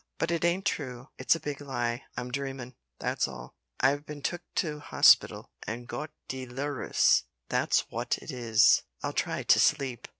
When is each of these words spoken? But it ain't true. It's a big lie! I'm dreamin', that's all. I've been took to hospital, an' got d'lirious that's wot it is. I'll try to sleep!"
But 0.17 0.31
it 0.31 0.43
ain't 0.43 0.65
true. 0.65 1.09
It's 1.19 1.35
a 1.35 1.39
big 1.39 1.61
lie! 1.61 2.05
I'm 2.17 2.31
dreamin', 2.31 2.73
that's 2.97 3.27
all. 3.27 3.53
I've 3.79 4.03
been 4.03 4.23
took 4.23 4.41
to 4.55 4.79
hospital, 4.79 5.51
an' 5.67 5.85
got 5.85 6.09
d'lirious 6.27 7.25
that's 7.49 7.87
wot 7.91 8.17
it 8.17 8.31
is. 8.31 8.81
I'll 9.03 9.13
try 9.13 9.43
to 9.43 9.59
sleep!" 9.59 10.07